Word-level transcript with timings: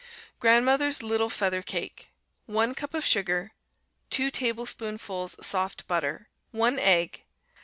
Grandmother's 0.39 1.03
Little 1.03 1.29
Feather 1.29 1.61
Cake 1.61 2.11
1 2.47 2.73
cup 2.73 2.95
of 2.95 3.05
sugar. 3.05 3.51
2 4.09 4.31
tablespoonfuls 4.31 5.45
soft 5.45 5.85
butter. 5.87 6.27
1 6.53 6.79
egg. 6.79 7.23